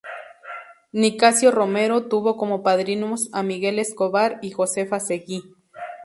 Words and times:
Nicasio 0.93 1.51
Romero, 1.51 2.07
tuvo 2.07 2.35
como 2.35 2.63
padrinos 2.63 3.29
a 3.33 3.43
Miguel 3.43 3.77
Escobar 3.77 4.39
y 4.41 4.49
Josefa 4.49 4.99
Seguí. 4.99 5.43